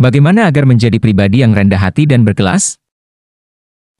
Bagaimana 0.00 0.48
agar 0.48 0.64
menjadi 0.64 0.96
pribadi 0.96 1.44
yang 1.44 1.52
rendah 1.52 1.76
hati 1.76 2.08
dan 2.08 2.24
berkelas? 2.24 2.80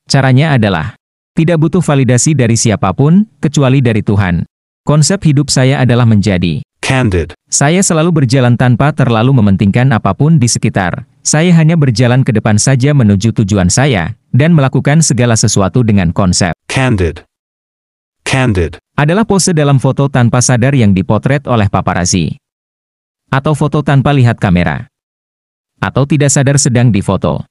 Caranya 0.08 0.56
adalah, 0.56 0.96
tidak 1.36 1.60
butuh 1.60 1.84
validasi 1.84 2.32
dari 2.32 2.56
siapa 2.56 2.96
pun, 2.96 3.28
kecuali 3.36 3.84
dari 3.84 4.00
Tuhan. 4.00 4.48
Konsep 4.80 5.20
hidup 5.28 5.52
saya 5.52 5.84
adalah 5.84 6.08
menjadi 6.08 6.64
candid, 6.80 7.36
Saya 7.52 7.84
selalu 7.84 8.24
berjalan 8.24 8.56
tanpa 8.56 8.96
terlalu 8.96 9.44
mementingkan 9.44 9.92
apa 9.92 10.16
pun 10.16 10.40
di 10.40 10.48
sekitar. 10.48 11.04
Saya 11.20 11.52
hanya 11.52 11.76
berjalan 11.76 12.24
ke 12.24 12.32
depan 12.32 12.56
saja 12.56 12.96
menuju 12.96 13.36
tujuan 13.44 13.68
saya, 13.68 14.16
dan 14.32 14.56
melakukan 14.56 15.04
segala 15.04 15.36
sesuatu 15.36 15.84
dengan 15.84 16.16
konsep. 16.16 16.56
candid, 16.64 17.28
candid, 18.24 18.80
Adalah 18.96 19.28
pose 19.28 19.52
dalam 19.52 19.76
foto 19.76 20.08
tanpa 20.08 20.40
sadar 20.40 20.72
yang 20.72 20.96
dipotret 20.96 21.44
oleh 21.44 21.68
paparazzi. 21.68 22.40
Atau 23.28 23.52
foto 23.52 23.84
tanpa 23.84 24.16
lihat 24.16 24.40
kamera. 24.40 24.89
Atau 25.80 26.04
tidak 26.04 26.28
sadar 26.28 26.60
sedang 26.60 26.92
difoto. 26.92 27.42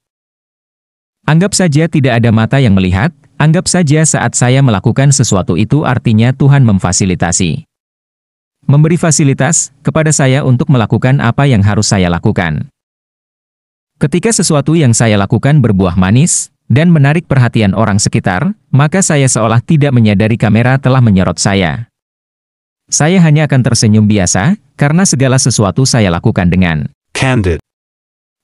Anggap 1.25 1.57
saja 1.57 1.89
tidak 1.89 2.21
ada 2.21 2.29
mata 2.29 2.61
yang 2.61 2.77
melihat, 2.77 3.09
anggap 3.41 3.65
saja 3.65 4.05
saat 4.05 4.37
saya 4.37 4.61
melakukan 4.61 5.09
sesuatu 5.09 5.57
itu 5.57 5.83
artinya 5.83 6.31
Tuhan 6.33 6.63
memfasilitasi. 6.63 7.65
Memberi 8.69 9.01
fasilitas 9.01 9.73
kepada 9.81 10.13
saya 10.13 10.45
untuk 10.45 10.69
melakukan 10.69 11.17
apa 11.19 11.49
yang 11.49 11.65
harus 11.65 11.89
saya 11.89 12.05
lakukan. 12.07 12.69
Ketika 13.97 14.29
sesuatu 14.31 14.77
yang 14.77 14.93
saya 14.93 15.17
lakukan 15.17 15.59
berbuah 15.59 15.97
manis, 15.97 16.53
dan 16.69 16.93
menarik 16.93 17.25
perhatian 17.25 17.73
orang 17.73 17.97
sekitar, 17.97 18.53
maka 18.69 19.01
saya 19.01 19.25
seolah 19.25 19.59
tidak 19.59 19.89
menyadari 19.89 20.37
kamera 20.37 20.77
telah 20.77 21.01
menyorot 21.01 21.41
saya. 21.41 21.89
Saya 22.89 23.17
hanya 23.25 23.49
akan 23.49 23.61
tersenyum 23.65 24.05
biasa, 24.05 24.57
karena 24.77 25.03
segala 25.03 25.41
sesuatu 25.41 25.83
saya 25.83 26.13
lakukan 26.13 26.49
dengan 26.49 26.93
candid, 27.13 27.57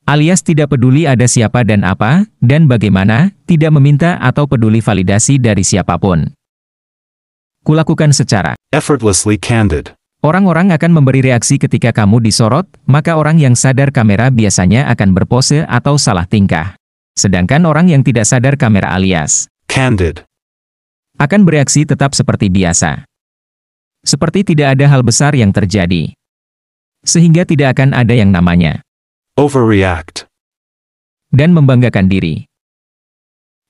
alias 0.05 0.45
tidak 0.45 0.77
peduli 0.77 1.09
ada 1.09 1.25
siapa 1.25 1.65
dan 1.65 1.81
apa, 1.81 2.29
dan 2.41 2.69
bagaimana, 2.69 3.33
tidak 3.49 3.73
meminta 3.73 4.21
atau 4.21 4.45
peduli 4.45 4.79
validasi 4.79 5.41
dari 5.41 5.65
siapa 5.65 5.97
pun. 5.97 6.29
Kulakukan 7.65 8.13
secara 8.13 8.53
effortlessly 8.69 9.41
candid, 9.41 9.97
Orang-orang 10.25 10.73
akan 10.73 10.89
memberi 10.89 11.21
reaksi 11.21 11.61
ketika 11.61 11.93
kamu 11.93 12.17
disorot, 12.17 12.65
maka 12.89 13.13
orang 13.13 13.37
yang 13.37 13.53
sadar 13.53 13.93
kamera 13.93 14.33
biasanya 14.33 14.89
akan 14.89 15.13
berpose 15.13 15.61
atau 15.69 16.01
salah 16.01 16.25
tingkah. 16.25 16.73
Sedangkan 17.13 17.61
orang 17.69 17.93
yang 17.93 18.01
tidak 18.01 18.25
sadar 18.25 18.57
kamera 18.57 18.93
alias 18.97 19.45
candid, 19.69 20.25
akan 21.21 21.41
bereaksi 21.45 21.85
tetap 21.85 22.17
seperti 22.17 22.49
biasa. 22.49 23.05
Seperti 24.01 24.45
tidak 24.45 24.77
ada 24.77 24.85
hal 24.89 25.01
besar 25.01 25.33
yang 25.37 25.53
terjadi. 25.53 26.13
Sehingga 27.05 27.45
tidak 27.45 27.77
akan 27.77 27.93
ada 27.93 28.13
yang 28.17 28.33
namanya 28.33 28.84
overreact, 29.35 30.31
dan 31.35 31.51
membanggakan 31.51 32.07
diri. 32.07 32.47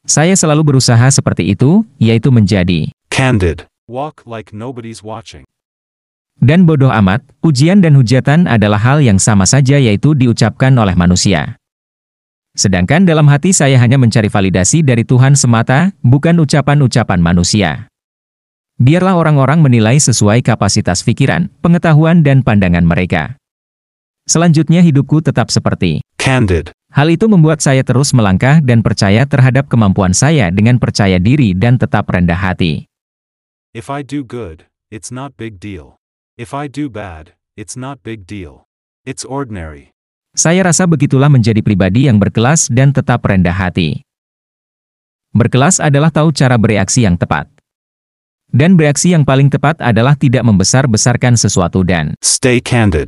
Saya 0.06 0.38
selalu 0.38 0.78
berusaha 0.78 1.10
seperti 1.10 1.58
itu, 1.58 1.82
yaitu 1.98 2.30
menjadi 2.30 2.94
candid, 3.10 3.66
walk 3.90 4.22
like 4.30 4.54
nobody's 4.54 5.02
watching, 5.02 5.42
dan 6.38 6.70
bodoh 6.70 6.94
amat, 6.94 7.26
ujian 7.42 7.82
dan 7.82 7.98
hujatan 7.98 8.46
adalah 8.46 8.78
hal 8.78 9.02
yang 9.02 9.18
sama 9.18 9.50
saja 9.50 9.82
yaitu 9.82 10.14
diucapkan 10.14 10.70
oleh 10.78 10.94
manusia. 10.94 11.58
Sedangkan 12.54 13.04
dalam 13.04 13.26
hati 13.26 13.50
saya 13.50 13.82
hanya 13.82 13.98
mencari 13.98 14.30
validasi 14.30 14.86
dari 14.86 15.02
Tuhan 15.02 15.34
semata, 15.34 15.92
bukan 16.06 16.46
ucapan-ucapan 16.46 17.20
manusia. 17.20 17.90
Biarlah 18.78 19.18
orang-orang 19.18 19.66
menilai 19.66 19.98
sesuai 19.98 20.46
kapasitas 20.46 21.02
pikiran, 21.02 21.50
pengetahuan 21.66 22.22
dan 22.22 22.46
pandangan 22.46 22.86
mereka. 22.86 23.36
Selanjutnya 24.26 24.82
hidupku 24.82 25.22
tetap 25.22 25.54
seperti. 25.54 26.02
candid, 26.18 26.74
Hal 26.96 27.12
itu 27.12 27.28
membuat 27.28 27.60
saya 27.60 27.84
terus 27.84 28.16
melangkah 28.16 28.64
dan 28.64 28.80
percaya 28.80 29.28
terhadap 29.28 29.68
kemampuan 29.68 30.16
saya 30.16 30.48
dengan 30.48 30.80
percaya 30.80 31.20
diri 31.20 31.52
dan 31.52 31.76
tetap 31.76 32.08
rendah 32.08 32.40
hati. 32.40 32.88
If 33.76 33.92
I 33.92 34.00
do 34.00 34.24
good, 34.24 34.72
it's 34.88 35.12
not 35.12 35.36
big 35.36 35.60
deal. 35.60 36.00
If 36.40 36.56
I 36.56 36.72
do 36.72 36.88
bad, 36.88 37.36
it's 37.60 37.76
not 37.76 38.00
big 38.00 38.24
deal. 38.24 38.64
It's 39.04 39.28
ordinary. 39.28 39.92
Saya 40.40 40.64
rasa 40.64 40.88
begitulah 40.88 41.28
menjadi 41.28 41.60
pribadi 41.60 42.08
yang 42.08 42.16
berkelas 42.16 42.72
dan 42.72 42.96
tetap 42.96 43.28
rendah 43.28 43.52
hati. 43.52 44.08
Berkelas 45.36 45.84
adalah 45.84 46.16
tahu 46.16 46.32
cara 46.32 46.56
bereaksi 46.56 47.04
yang 47.04 47.20
tepat. 47.20 47.52
Dan 48.48 48.80
bereaksi 48.80 49.12
yang 49.12 49.28
paling 49.28 49.52
tepat 49.52 49.84
adalah 49.84 50.16
tidak 50.16 50.48
membesar-besarkan 50.48 51.36
sesuatu 51.36 51.84
dan 51.84 52.16
Stay 52.24 52.64
candid. 52.64 53.04